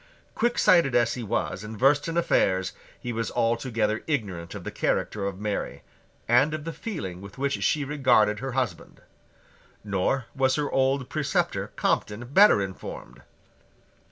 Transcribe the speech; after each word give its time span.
Quicksighted 0.33 0.95
as 0.95 1.13
he 1.13 1.21
was 1.21 1.63
and 1.63 1.77
versed 1.77 2.07
in 2.07 2.17
affairs, 2.17 2.73
he 2.99 3.13
was 3.13 3.29
altogether 3.29 4.01
ignorant 4.07 4.55
of 4.55 4.63
the 4.63 4.71
character 4.71 5.27
of 5.27 5.37
Mary, 5.39 5.83
and 6.27 6.55
of 6.55 6.63
the 6.63 6.73
feeling 6.73 7.21
with 7.21 7.37
which 7.37 7.61
she 7.63 7.85
regarded 7.85 8.39
her 8.39 8.53
husband; 8.53 9.01
nor 9.83 10.25
was 10.35 10.55
her 10.55 10.71
old 10.71 11.07
preceptor, 11.07 11.67
Compton, 11.75 12.25
better 12.25 12.63
informed. 12.63 13.21